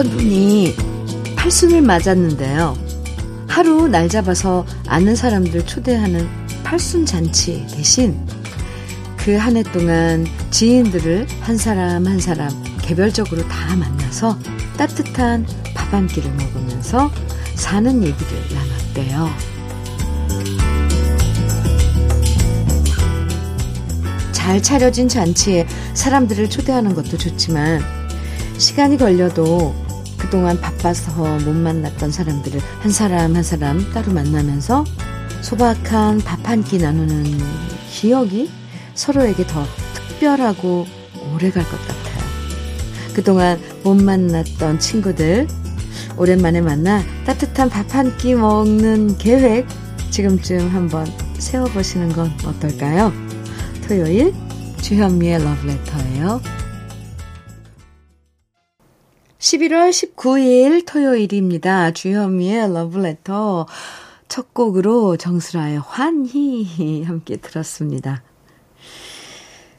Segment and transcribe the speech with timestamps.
[0.00, 0.74] 어떤 분이
[1.36, 2.74] 팔순을 맞았는데요.
[3.46, 6.26] 하루 날 잡아서 아는 사람들 초대하는
[6.64, 8.16] 팔순 잔치 대신
[9.18, 12.48] 그 한 해 동안 지인들을 한 사람 한 사람
[12.80, 14.38] 개별적으로 다 만나서
[14.78, 17.10] 따뜻한 밥 한 끼를 먹으면서
[17.54, 18.38] 사는 얘기를
[18.94, 19.28] 나눴대요.
[24.32, 27.82] 잘 차려진 잔치에 사람들을 초대하는 것도 좋지만
[28.56, 29.89] 시간이 걸려도
[30.20, 31.10] 그동안 바빠서
[31.40, 34.84] 못 만났던 사람들을 한 사람 한 사람 따로 만나면서
[35.42, 37.24] 소박한 밥 한 끼 나누는
[37.90, 38.50] 기억이
[38.94, 40.86] 서로에게 더 특별하고
[41.34, 42.20] 오래 갈 것 같아요.
[43.14, 45.48] 그동안 못 만났던 친구들
[46.16, 49.66] 오랜만에 만나 따뜻한 밥 한 끼 먹는 계획
[50.10, 51.06] 지금쯤 한번
[51.38, 53.12] 세워보시는 건 어떨까요?
[53.88, 54.34] 토요일
[54.82, 56.40] 주현미의 러브레터예요.
[59.50, 61.90] 11월 19일 토요일입니다.
[61.90, 63.66] 주현미의 러브레터
[64.28, 68.22] 첫 곡으로 정수라의 환희 함께 들었습니다.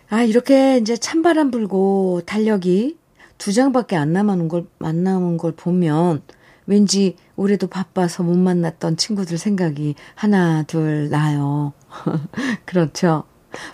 [0.09, 2.97] 아, 이렇게 이제 찬바람 불고 달력이
[3.37, 6.21] 두 장밖에 안 남은 걸, 안 남은 걸 보면
[6.65, 11.71] 왠지 올해도 바빠서 못 만났던 친구들 생각이 하나, 둘 나요.
[12.65, 13.23] 그렇죠.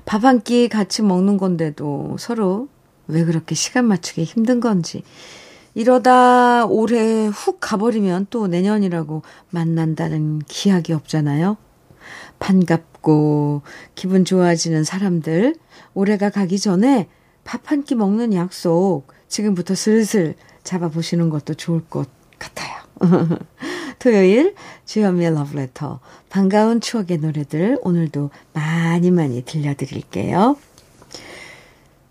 [0.06, 2.68] 밥 한 끼 같이 먹는 건데도 서로
[3.08, 5.02] 왜 그렇게 시간 맞추기 힘든 건지
[5.78, 11.56] 이러다 올해 훅 가버리면 또 내년이라고 만난다는 기약이 없잖아요.
[12.40, 13.62] 반갑고
[13.94, 15.54] 기분 좋아지는 사람들,
[15.94, 17.08] 올해가 가기 전에
[17.44, 22.82] 밥 한 끼 먹는 약속 지금부터 슬슬 잡아보시는 것도 좋을 것 같아요.
[24.00, 30.58] 토요일 주현미의 러브레터 반가운 추억의 노래들 오늘도 많이 많이 들려드릴게요.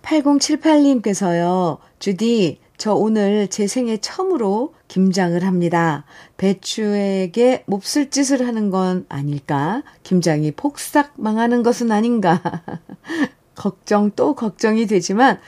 [0.03, 1.79] 8078님께서요.
[1.99, 6.05] 주디 저 오늘 제 생애 처음으로 김장을 합니다.
[6.37, 9.83] 배추에게 몹쓸 짓을 하는 건 아닐까?
[10.03, 12.41] 김장이 폭삭 망하는 것은 아닌가?
[13.55, 15.41] 걱정 또 걱정이 되지만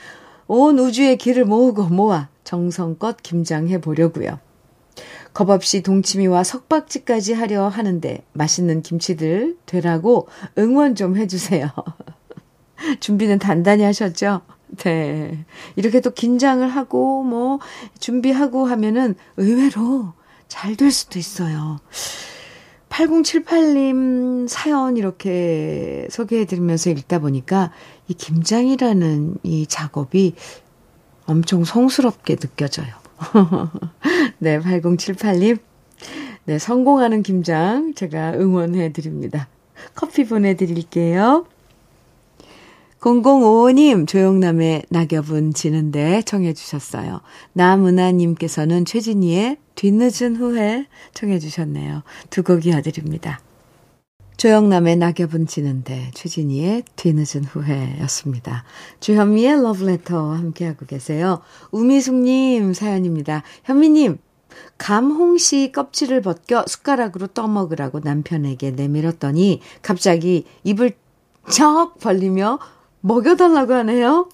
[0.47, 4.39] 온 우주의 길을 모으고 모아 정성껏 김장해 보려고요.
[5.33, 11.69] 겁없이 동치미와 석박지까지 하려 하는데 맛있는 김치들 되라고 응원 좀 해주세요.
[12.99, 14.41] 준비는 단단히 하셨죠?
[14.77, 15.45] 네.
[15.75, 17.59] 이렇게 또 긴장을 하고, 뭐,
[17.99, 20.13] 준비하고 하면은 의외로
[20.47, 21.79] 잘 될 수도 있어요.
[22.89, 27.71] 8078님 사연 이렇게 소개해드리면서 읽다 보니까
[28.07, 30.33] 이 김장이라는 이 작업이
[31.25, 32.87] 엄청 성스럽게 느껴져요.
[34.39, 35.59] 네, 8078님.
[36.45, 39.47] 네, 성공하는 김장 제가 응원해드립니다.
[39.93, 41.45] 커피 보내드릴게요.
[42.99, 47.21] 0055님, 조영남의 낙엽은 지는데 청해 주셨어요.
[47.53, 52.03] 남은하님께서는 최진희의 뒤늦은 후회 청해 주셨네요.
[52.29, 53.39] 두 곡 이어드립니다.
[54.35, 58.63] 조영남의 낙엽은 지는데 최진희의 뒤늦은 후회였습니다.
[59.01, 61.41] 주현미의 러브레터 함께하고 계세요.
[61.71, 63.43] 우미숙님 사연입니다.
[63.65, 64.17] 현미님,
[64.77, 70.93] 감홍씨 껍질을 벗겨 숟가락으로 떠먹으라고 남편에게 내밀었더니 갑자기 입을
[71.49, 72.59] 척 벌리며
[73.01, 74.29] 먹여달라고 하네요.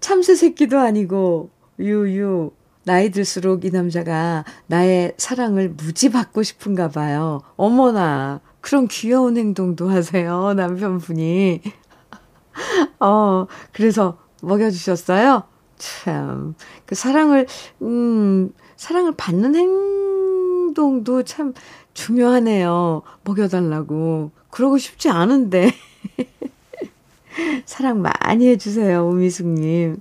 [0.00, 2.50] 참새 새끼도 아니고, 유유.
[2.84, 7.40] 나이 들수록 이 남자가 나의 사랑을 무지 받고 싶은가 봐요.
[7.56, 11.62] 어머나, 그런 귀여운 행동도 하세요, 남편분이.
[12.98, 15.44] 어, 그래서 먹여주셨어요?
[15.76, 16.54] 참,
[16.86, 17.46] 그 사랑을,
[17.82, 21.54] 음, 사랑을 받는 행동도 참
[21.94, 23.02] 중요하네요.
[23.22, 24.32] 먹여달라고.
[24.50, 25.72] 그러고 싶지 않은데.
[27.64, 30.00] 사랑 많이 해주세요, 오미숙님.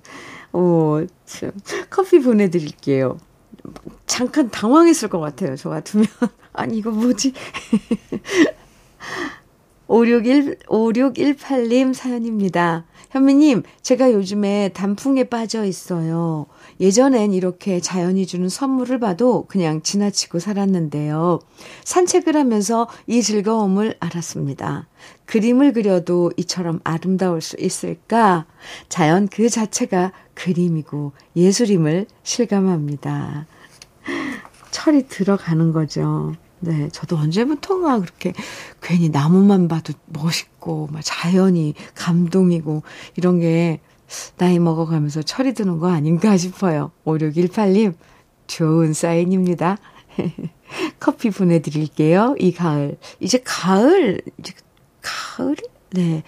[0.53, 1.51] 오, 참.
[1.89, 3.18] 커피 보내드릴게요.
[4.06, 6.07] 잠깐 당황했을 것 같아요, 저 같으면.
[6.53, 7.33] 아니, 이거 뭐지?
[9.88, 12.86] 561, 5618님 사연입니다.
[13.11, 16.45] 현미님, 제가 요즘에 단풍에 빠져 있어요.
[16.79, 21.39] 예전엔 이렇게 자연이 주는 선물을 봐도 그냥 지나치고 살았는데요.
[21.83, 24.87] 산책을 하면서 이 즐거움을 알았습니다.
[25.25, 28.45] 그림을 그려도 이처럼 아름다울 수 있을까?
[28.87, 33.45] 자연 그 자체가 그림이고 예술임을 실감합니다.
[34.71, 36.33] 철이 들어가는 거죠.
[36.61, 38.33] 네, 저도 언제부턴가 그렇게
[38.81, 42.83] 괜히 나무만 봐도 멋있고, 막 자연이 감동이고,
[43.15, 43.79] 이런 게
[44.37, 46.91] 나이 먹어가면서 철이 드는 거 아닌가 싶어요.
[47.05, 47.95] 5618님,
[48.47, 49.77] 좋은 사인입니다.
[50.99, 52.35] 커피 보내드릴게요.
[52.37, 52.97] 이 가을.
[53.19, 54.53] 이제 가을, 이제
[55.01, 55.55] 가을?
[55.91, 56.23] 네.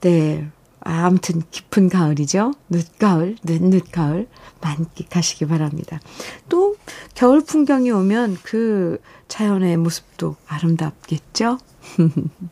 [0.00, 0.50] 네.
[0.82, 2.52] 아, 아무튼 깊은 가을이죠.
[2.68, 4.28] 늦가을, 늦늦가을
[4.60, 6.00] 만끽하시기 바랍니다.
[6.48, 6.76] 또
[7.14, 11.58] 겨울 풍경이 오면 그 자연의 모습도 아름답겠죠?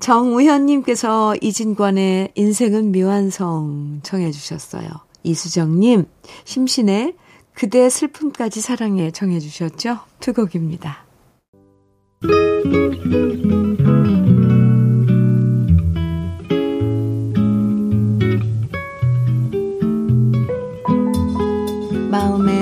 [0.00, 4.88] 정우현님께서 이진관의 인생은 미완성 청해 주셨어요.
[5.22, 6.04] 이수정님,
[6.44, 7.14] 심신의
[7.54, 10.00] 그대 슬픔까지 사랑해 청해 주셨죠?
[10.20, 11.04] 두 곡입니다.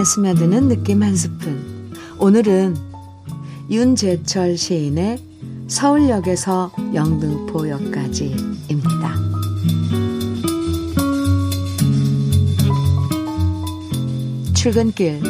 [0.02, 1.90] 마음에 스며드는 느낌 한 스푼.
[2.18, 2.76] 오늘은
[3.70, 5.18] 윤재철 시인의
[5.68, 9.14] 서울역에서 영등포역까지입니다.
[14.54, 15.22] 출근길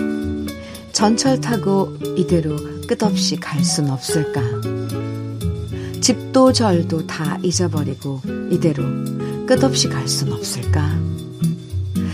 [0.92, 2.56] 전철 타고 이대로
[2.88, 4.40] 끝없이 갈 순 없을까?
[6.00, 8.82] 집도 절도 다 잊어버리고 이대로
[9.46, 10.98] 끝없이 갈 순 없을까?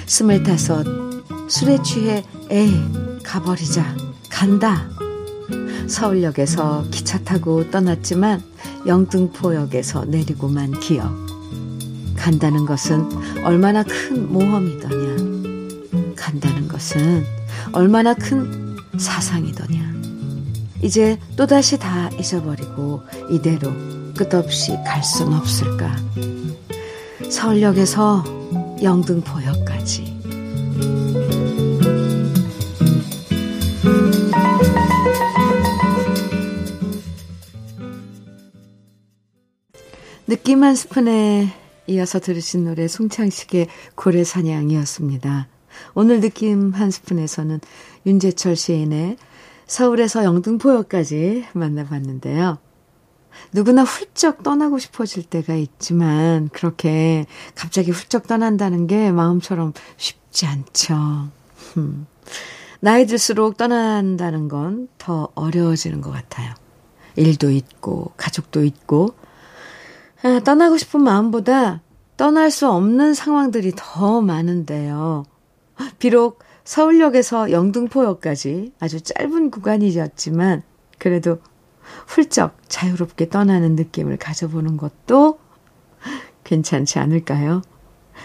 [0.06, 1.07] 스물다섯
[1.48, 2.78] 술에 취해 에이
[3.24, 3.96] 가버리자.
[4.30, 4.88] 간다.
[5.86, 8.42] 서울역에서 기차 타고 떠났지만
[8.86, 11.10] 영등포역에서 내리고만 기억
[12.16, 13.08] 간다는 것은
[13.44, 16.14] 얼마나 큰 모험이더냐.
[16.14, 17.24] 간다는 것은
[17.72, 19.94] 얼마나 큰 사상이더냐.
[20.82, 23.72] 이제 또다시 다 잊어버리고 이대로
[24.16, 25.96] 끝없이 갈 순 없을까.
[27.30, 28.24] 서울역에서
[28.82, 29.64] 영등포역
[40.54, 41.48] 한 스푼에
[41.86, 45.46] 이어서 들으신 노래 송창식의 고래사냥이었습니다.
[45.94, 47.60] 오늘 느낌 한 스푼에서는
[48.06, 49.18] 윤재철 시인의
[49.66, 52.58] 서울에서 영등포역까지 만나봤는데요.
[53.52, 61.28] 누구나 훌쩍 떠나고 싶어질 때가 있지만 그렇게 갑자기 훌쩍 떠난다는 게 마음처럼 쉽지 않죠.
[62.80, 66.52] 나이 들수록 떠난다는 건 더 어려워지는 것 같아요.
[67.16, 69.14] 일도 있고 가족도 있고
[70.22, 71.82] 아, 떠나고 싶은 마음보다
[72.16, 75.24] 떠날 수 없는 상황들이 더 많은데요.
[75.98, 80.62] 비록 서울역에서 영등포역까지 아주 짧은 구간이었지만
[80.98, 81.38] 그래도
[82.06, 85.38] 훌쩍 자유롭게 떠나는 느낌을 가져보는 것도
[86.44, 87.62] 괜찮지 않을까요?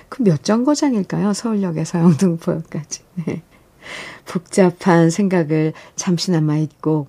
[0.09, 1.33] 그 몇 정거장일까요?
[1.33, 3.01] 서울역에서 영등포역까지.
[3.25, 3.43] 네.
[4.25, 7.07] 복잡한 생각을 잠시나마 잊고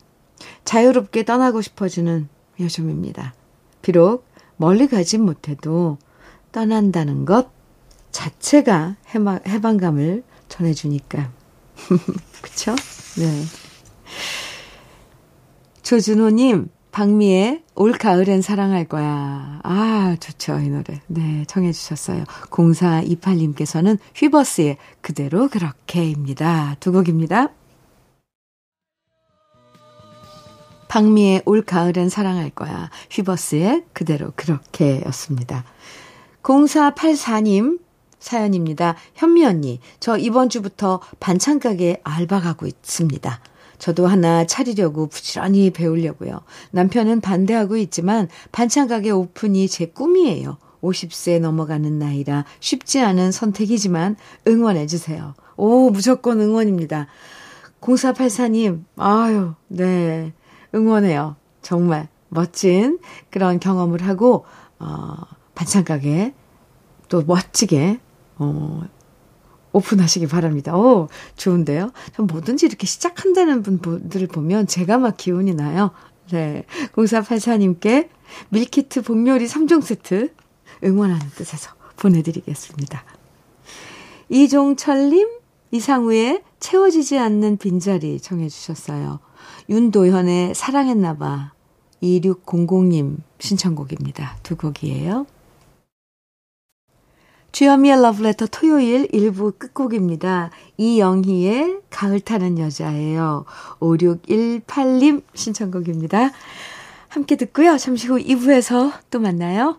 [0.64, 2.28] 자유롭게 떠나고 싶어지는
[2.60, 3.34] 요즘입니다.
[3.80, 5.98] 비록 멀리 가진 못해도
[6.52, 7.50] 떠난다는 것
[8.12, 11.30] 자체가 해방, 해방감을 전해주니까.
[12.40, 12.74] 그쵸?
[13.16, 13.44] 네.
[15.82, 19.58] 조준호님, 박미의 올 가을엔 사랑할 거야.
[19.64, 21.00] 아, 좋죠, 이 노래.
[21.08, 22.24] 네, 청해주셨어요.
[22.24, 26.76] 0428님께서는 휘버스의 그대로 그렇게입니다.
[26.78, 27.48] 두 곡입니다.
[30.94, 32.88] 박미의 올 가을엔 사랑할 거야.
[33.10, 35.64] 휘버스의 그대로 그렇게 였습니다.
[36.44, 37.80] 0484님
[38.20, 38.94] 사연입니다.
[39.16, 43.40] 현미 언니, 저 이번 주부터 반찬 가게 알바 가고 있습니다.
[43.78, 46.42] 저도 하나 차리려고 부지런히 배우려고요.
[46.70, 50.58] 남편은 반대하고 있지만 반찬 가게 오픈이 제 꿈이에요.
[50.80, 54.14] 50세 넘어가는 나이라 쉽지 않은 선택이지만
[54.46, 55.34] 응원해 주세요.
[55.56, 57.08] 오, 무조건 응원입니다.
[57.80, 60.32] 0484님, 아유, 네.
[60.74, 61.36] 응원해요.
[61.62, 62.98] 정말 멋진
[63.30, 64.44] 그런 경험을 하고,
[64.78, 65.14] 어,
[65.54, 66.34] 반찬 가게
[67.08, 68.00] 또 멋지게,
[68.38, 68.82] 어,
[69.72, 70.76] 오픈하시기 바랍니다.
[70.76, 71.92] 오, 좋은데요?
[72.14, 75.90] 전 뭐든지 이렇게 시작한다는 분들을 보면 제가 막 기운이 나요.
[76.30, 76.64] 네.
[76.94, 78.08] 0484님께
[78.50, 80.32] 밀키트 복요리 3종 세트
[80.84, 83.04] 응원하는 뜻에서 보내드리겠습니다.
[84.28, 85.28] 이종철님,
[85.70, 89.20] 이상우의 채워지지 않는 빈자리 청해주셨어요.
[89.68, 91.52] 윤도현의 사랑했나봐
[92.02, 94.36] 2600님 신청곡입니다.
[94.42, 95.26] 두 곡이에요.
[97.52, 100.50] 주현미의 러브레터 토요일 1부 끝곡입니다.
[100.76, 103.44] 이영희의 가을 타는 여자예요.
[103.78, 106.32] 5618님 신청곡입니다.
[107.08, 107.78] 함께 듣고요.
[107.78, 109.78] 잠시 후 2부에서 또 만나요.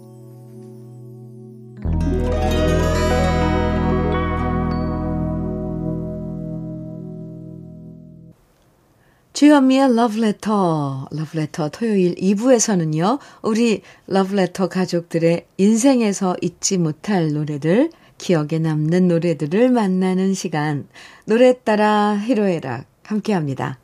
[9.41, 19.69] 주현미의 Love Letter 토요일 2부에서는요, 우리 Letter 가족들의 인생에서 잊지 못할 노래들, 기억에 남는 노래들을
[19.69, 20.87] 만나는 시간,
[21.25, 23.79] 노래 따라 희로애락 함께 합니다.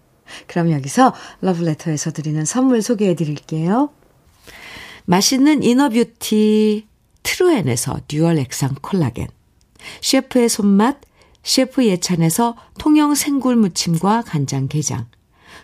[0.46, 3.90] 그럼 여기서 러브레터에서 드리는 선물 소개해 드릴게요.
[5.06, 6.86] 맛있는 inner beauty
[7.24, 9.28] 트루엔에서 dual 액상 콜라겐.
[10.02, 11.02] 셰프의 손맛
[11.42, 15.08] 셰프 예찬에서 통영 생굴 무침과 간장 게장.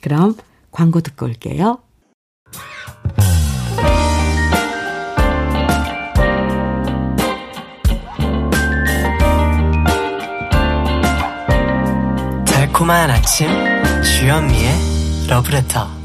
[0.00, 0.34] 그럼
[0.70, 1.78] 광고 듣고 올게요.
[12.46, 13.48] 달콤한 아침
[14.02, 15.99] 주현미의 러브레터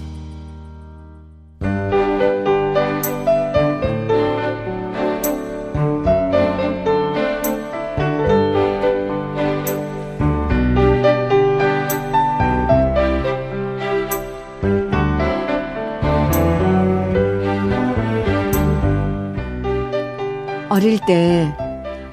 [20.86, 21.52] 어릴 때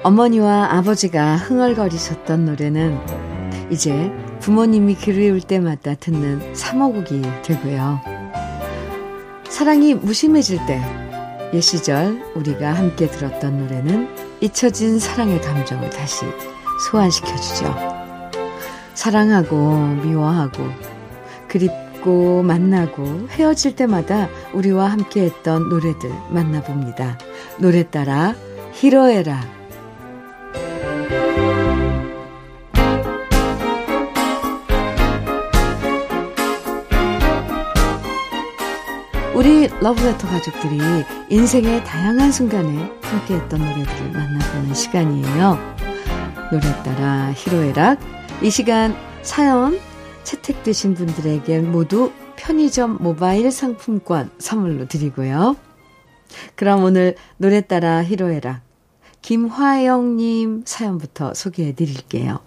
[0.01, 2.97] 어머니와 아버지가 흥얼거리셨던 노래는
[3.69, 8.01] 이제 부모님이 그리울 때마다 듣는 사모곡이 되고요.
[9.47, 10.81] 사랑이 무심해질 때,
[11.53, 14.09] 옛 시절 우리가 함께 들었던 노래는
[14.41, 16.25] 잊혀진 사랑의 감정을 다시
[16.89, 17.75] 소환시켜주죠.
[18.95, 20.63] 사랑하고 미워하고
[21.47, 27.19] 그립고 만나고 헤어질 때마다 우리와 함께 했던 노래들 만나봅니다.
[27.59, 28.33] 노래 따라
[28.73, 29.41] 히로에라
[39.33, 40.79] 우리 러브레터 가족들이
[41.29, 45.57] 인생의 다양한 순간에 함께했던 노래들을 만나보는 시간이에요.
[46.51, 47.99] 노래 따라 히로에락
[48.41, 49.79] 이 시간 사연
[50.23, 55.55] 채택되신 분들에게 모두 편의점 모바일 상품권 선물로 드리고요.
[56.55, 58.61] 그럼 오늘 노래 따라 히로에락
[59.21, 62.39] 김화영님 사연부터 소개해 드릴게요.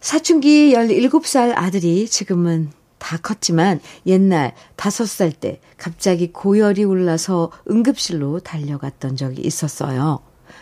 [0.00, 9.42] 사춘기 17살 아들이 지금은 다 컸지만 옛날 5살 때 갑자기 고열이 올라서 응급실로 달려갔던 적이
[9.42, 10.20] 있었어요.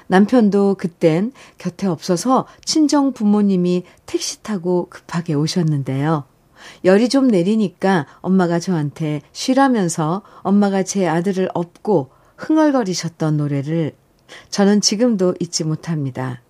[0.08, 6.24] 남편도 그땐 곁에 없어서 친정 부모님이 택시 타고 급하게 오셨는데요.
[6.84, 13.92] 열이 좀 내리니까 엄마가 저한테 쉬라면서 엄마가 제 아들을 업고 흥얼거리셨던 노래를
[14.50, 16.42] 저는 지금도 잊지 못합니다.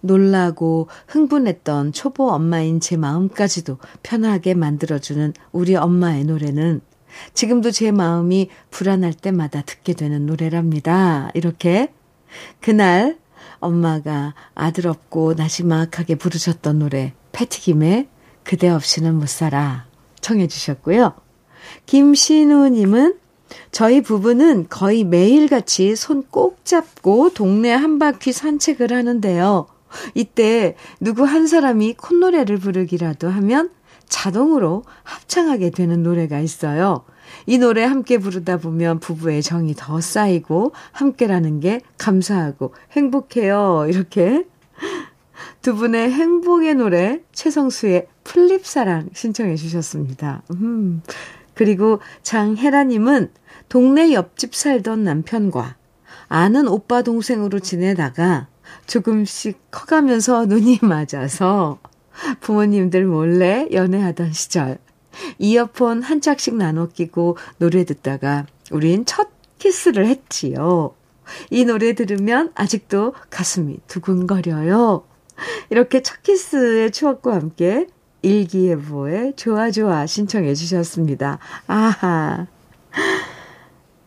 [0.00, 6.80] 놀라고 흥분했던 초보 엄마인 제 마음까지도 편하게 만들어주는 우리 엄마의 노래는
[7.34, 11.30] 지금도 제 마음이 불안할 때마다 듣게 되는 노래랍니다.
[11.34, 11.92] 이렇게
[12.60, 13.18] 그날
[13.58, 18.08] 엄마가 아들 없고 나지막하게 부르셨던 노래 패티김의
[18.46, 19.86] 그대 없이는 못 살아
[20.20, 21.14] 청해 주셨고요.
[21.86, 23.18] 김신우님은
[23.72, 29.66] 저희 부부는 거의 매일같이 손 꼭 잡고 동네 한 바퀴 산책을 하는데요.
[30.14, 33.70] 이때 누구 한 사람이 콧노래를 부르기라도 하면
[34.08, 37.04] 자동으로 합창하게 되는 노래가 있어요.
[37.46, 43.86] 이 노래 함께 부르다 보면 부부의 정이 더 쌓이고 함께라는 게 감사하고 행복해요.
[43.88, 44.44] 이렇게
[45.62, 50.42] 두 분의 행복의 노래 최성수의 플립사랑 신청해 주셨습니다.
[50.52, 51.02] 음.
[51.54, 53.30] 그리고 장혜라님은
[53.68, 55.76] 동네 옆집 살던 남편과
[56.28, 58.48] 아는 오빠 동생으로 지내다가
[58.86, 61.78] 조금씩 커가면서 눈이 맞아서
[62.40, 64.78] 부모님들 몰래 연애하던 시절
[65.38, 69.28] 이어폰 한 짝씩 나눠 끼고 노래 듣다가 우린 첫
[69.58, 70.94] 키스를 했지요.
[71.50, 75.04] 이 노래 들으면 아직도 가슴이 두근거려요.
[75.70, 77.86] 이렇게 첫 키스의 추억과 함께
[78.22, 81.38] 일기예보에 좋아 좋아 신청해 주셨습니다.
[81.66, 82.46] 아하.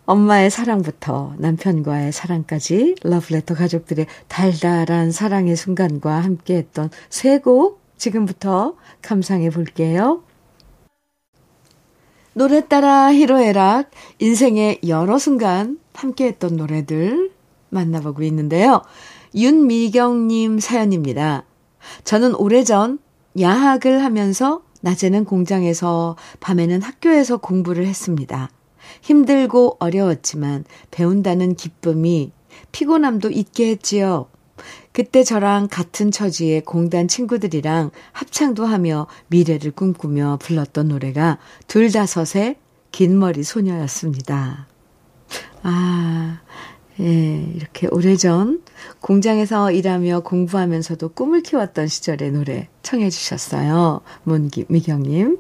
[0.05, 9.50] 엄마의 사랑부터 남편과의 사랑까지 러브레터 가족들의 달달한 사랑의 순간과 함께 했던 세 곡 지금부터 감상해
[9.51, 10.24] 볼게요.
[12.33, 17.31] 노래 따라 히로에락 인생의 여러 순간 함께 했던 노래들
[17.69, 18.81] 만나보고 있는데요.
[19.36, 21.43] 윤미경님 사연입니다.
[22.03, 23.00] 저는 오래전
[23.39, 28.50] 야학을 하면서 낮에는 공장에서 밤에는 학교에서 공부를 했습니다.
[29.01, 32.31] 힘들고 어려웠지만 배운다는 기쁨이
[32.71, 34.27] 피곤함도 잊게 했지요.
[34.91, 42.57] 그때 저랑 같은 처지의 공단 친구들이랑 합창도 하며 미래를 꿈꾸며 불렀던 노래가 둘다섯의
[42.91, 44.67] 긴 머리 소녀였습니다.
[45.63, 46.41] 아,
[47.00, 48.62] 예, 이렇게 오래전
[49.00, 54.01] 공장에서 일하며 공부하면서도 꿈을 키웠던 시절의 노래 청해 주셨어요.
[54.24, 55.39] 문미경님.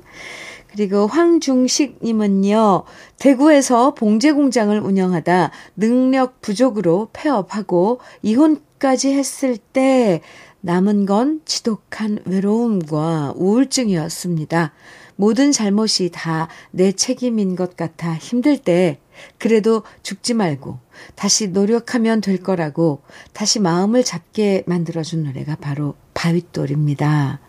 [0.71, 2.83] 그리고 황중식님은요,
[3.17, 10.21] 대구에서 봉제 공장을 운영하다 능력 부족으로 폐업하고 이혼까지 했을 때
[10.61, 14.73] 남은 건 지독한 외로움과 우울증이었습니다.
[15.15, 18.99] 모든 잘못이 다 내 책임인 것 같아 힘들 때,
[19.37, 20.79] 그래도 죽지 말고
[21.15, 23.01] 다시 노력하면 될 거라고
[23.33, 27.39] 다시 마음을 잡게 만들어준 노래가 바로 바윗돌입니다.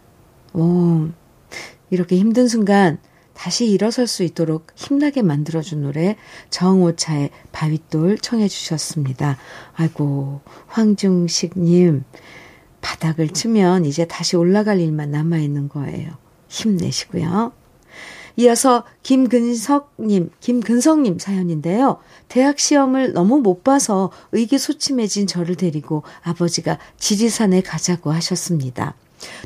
[0.55, 1.09] 오,
[1.91, 2.99] 이렇게 힘든 순간
[3.35, 6.17] 다시 일어설 수 있도록 힘나게 만들어준 노래
[6.51, 9.39] 정오차의 바윗돌 청해 주셨습니다.
[9.75, 12.05] 아이고 황중식님
[12.81, 16.13] 바닥을 치면 이제 다시 올라갈 일만 남아있는 거예요.
[16.49, 17.53] 힘내시고요.
[18.41, 21.99] 이어서 김근석님, 김근석님 사연인데요.
[22.29, 28.95] 대학 시험을 너무 못 봐서 의기소침해진 저를 데리고 아버지가 지리산에 가자고 하셨습니다.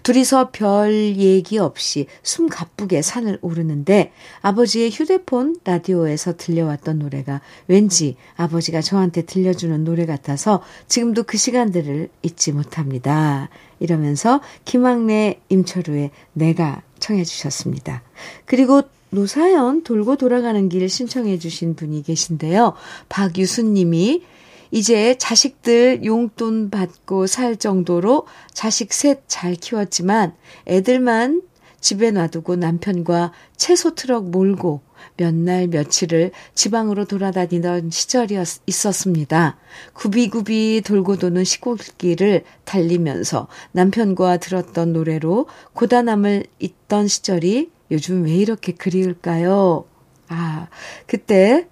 [0.04, 8.80] 둘이서 별 얘기 없이 숨 가쁘게 산을 오르는데 아버지의 휴대폰 라디오에서 들려왔던 노래가 왠지 아버지가
[8.80, 13.48] 저한테 들려주는 노래 같아서 지금도 그 시간들을 잊지 못합니다.
[13.80, 18.02] 이러면서 김학래 임철우의 내가 청해 주셨습니다.
[18.46, 22.72] 그리고 노사연 돌고 돌아가는 길 신청해 주신 분이 계신데요.
[23.10, 24.22] 박유순 님이
[24.70, 30.34] 이제 자식들 용돈 받고 살 정도로 자식 셋 잘 키웠지만
[30.66, 31.42] 애들만
[31.80, 34.80] 집에 놔두고 남편과 채소 트럭 몰고
[35.16, 38.36] 몇 날 며칠을 지방으로 돌아다니던 시절이
[38.66, 39.56] 있었습니다.
[39.92, 49.84] 구비구비 돌고 도는 시골길을 달리면서 남편과 들었던 노래로 고단함을 잊던 시절이 요즘 왜 이렇게 그리울까요?
[50.28, 50.68] 아,
[51.06, 51.68] 그때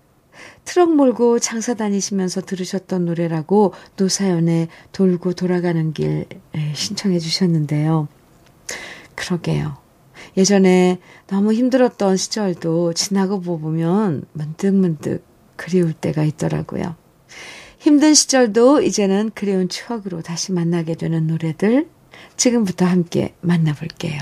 [0.65, 6.27] 트럭 몰고 장사 다니시면서 들으셨던 노래라고 노사연의 돌고 돌아가는 길
[6.75, 8.09] 신청해 주셨는데요.
[9.15, 9.82] 그러게요.
[10.37, 15.25] 예전에 너무 힘들었던 시절도 지나고 보면 문득문득
[15.57, 16.97] 그리울 때가 있더라고요.
[17.79, 21.89] 힘든 시절도 이제는 그리운 추억으로 다시 만나게 되는 노래들
[22.37, 24.21] 지금부터 함께 만나볼게요.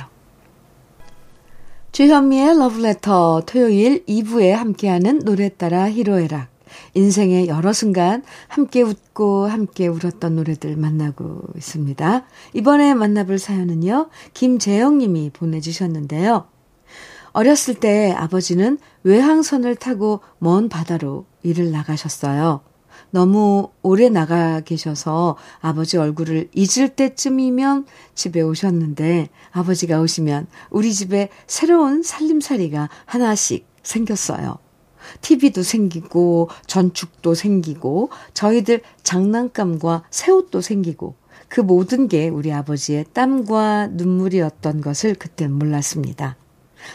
[1.93, 6.49] 주현미의 러브레터 토요일 2부에 함께하는 노래 따라 히로에락
[6.95, 12.25] 인생의 여러 순간 함께 웃고 함께 울었던 노래들 만나고 있습니다.
[12.55, 14.09] 이번에 만나볼 사연은요.
[14.35, 16.47] 김재영 님이 보내주셨는데요.
[17.33, 22.61] 어렸을 때 아버지는 외항선을 타고 먼 바다로 일을 나가셨어요.
[23.11, 32.03] 너무 오래 나가 계셔서 아버지 얼굴을 잊을 때쯤이면 집에 오셨는데 아버지가 오시면 우리 집에 새로운
[32.03, 34.59] 살림살이가 하나씩 생겼어요.
[35.21, 41.15] TV도 생기고 전축도 생기고 저희들 장난감과 새 옷도 생기고
[41.49, 46.37] 그 모든 게 우리 아버지의 땀과 눈물이었던 것을 그땐 몰랐습니다.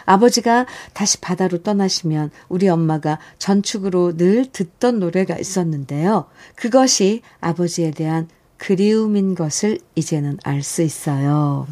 [0.06, 6.26] 아버지가 다시 바다로 떠나시면 우리 엄마가 전축으로 늘 듣던 노래가 있었는데요.
[6.56, 11.68] 그것이 아버지에 대한 그리움인 것을 이제는 알 수 있어요.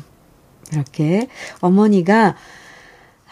[0.71, 1.27] 이렇게
[1.61, 2.35] 어머니가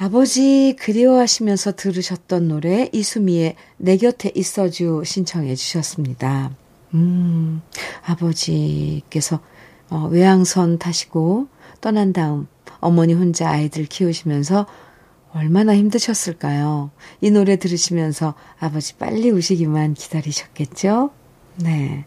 [0.03, 6.49] 아버지 그리워하시면서 들으셨던 노래 이수미의 내 곁에 있어주 신청해 주셨습니다.
[6.95, 7.61] 음,
[8.03, 9.41] 아버지께서
[9.91, 11.49] 어, 외항선 타시고
[11.81, 12.47] 떠난 다음
[12.79, 14.65] 어머니 혼자 아이들 키우시면서
[15.33, 16.89] 얼마나 힘드셨을까요?
[17.21, 21.11] 이 노래 들으시면서 아버지 빨리 오시기만 기다리셨겠죠?
[21.57, 22.05] 네.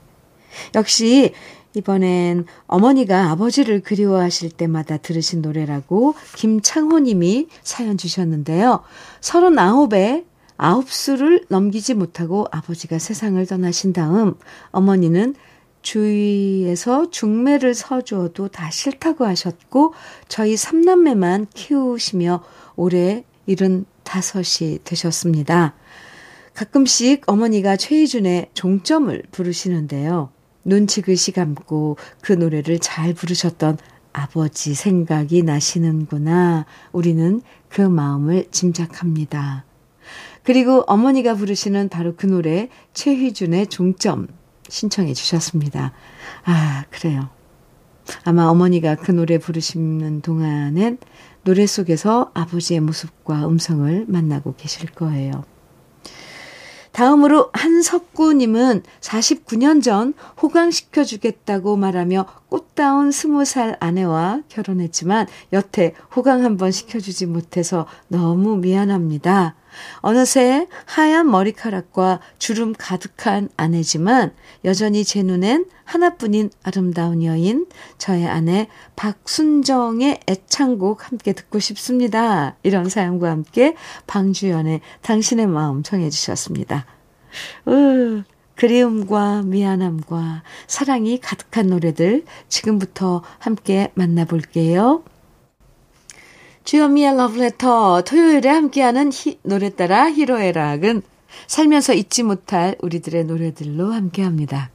[0.75, 1.33] 역시
[1.75, 8.83] 이번엔 어머니가 아버지를 그리워하실 때마다 들으신 노래라고 김창호 님이 사연 주셨는데요.
[9.21, 10.25] 39에
[10.57, 14.35] 아홉 수를 넘기지 못하고 아버지가 세상을 떠나신 다음
[14.71, 15.35] 어머니는
[15.83, 19.93] 주위에서 중매를 서주어도 다 싫다고 하셨고
[20.29, 22.43] 저희 삼남매만 키우시며
[22.77, 25.75] 올해 75이 되셨습니다.
[26.55, 30.31] 가끔씩 어머니가 최희준의 종점을 부르시는데요.
[30.65, 33.79] 눈 지그시 감고 그 노래를 잘 부르셨던
[34.13, 36.67] 아버지 생각이 나시는구나.
[36.93, 39.65] 우리는 그 마음을 짐작합니다.
[40.43, 44.29] 그리고 어머니가 부르시는 바로 그 노래 최희준의 종점
[44.69, 45.93] 신청해 주셨습니다.
[46.45, 47.29] 아, 그래요.
[48.25, 50.99] 아마 어머니가 그 노래 부르시는 동안엔
[51.43, 55.45] 노래 속에서 아버지의 모습과 음성을 만나고 계실 거예요.
[56.95, 67.27] 다음으로 한석구님은 49년 전 호강시켜 주겠다고 말하며 꽃다운 20살 아내와 결혼했지만 여태 호강 한번 시켜주지
[67.27, 69.57] 못해서 너무 미안합니다.
[70.01, 74.33] 어느새 하얀 머리카락과 주름 가득한 아내지만
[74.65, 77.67] 여전히 제 눈엔 하나뿐인 아름다운 여인,
[77.99, 82.57] 저의 아내 박순정의 애창곡 함께 듣고 싶습니다.
[82.63, 83.75] 이런 사연과 함께
[84.07, 86.87] 방주연의 당신의 마음 청해 주셨습니다.
[87.69, 88.23] 으,
[88.57, 95.03] 그리움과 미안함과 사랑이 가득한 노래들 지금부터 함께 만나볼게요.
[96.65, 101.03] 주현미의 러브레터 토요일에 함께하는 히, 노래 따라 히로에락은
[101.47, 104.71] 살면서 잊지 못할 우리들의 노래들로 함께합니다.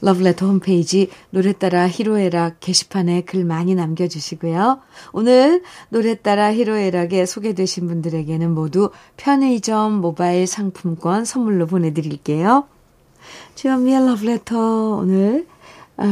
[0.00, 4.78] 러브레터 홈페이지 노래 따라 히로에락 게시판에 글 많이 남겨주시고요.
[5.12, 12.68] 오늘 노래 따라 히로에락에 소개되신 분들에게는 모두 편의점 모바일 상품권 선물로 보내드릴게요.
[13.56, 15.48] 주현미의 러브레터 오늘
[15.96, 16.04] 어,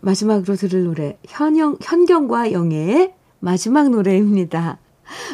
[0.00, 4.78] 마지막으로 들을 노래 현영, 현경과 영애의 마지막 노래입니다.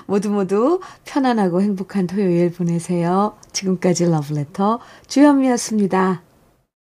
[0.07, 3.37] 모두 모두 편안하고 행복한 토요일 보내세요.
[3.53, 6.23] 지금까지 러브레터 주현미였습니다.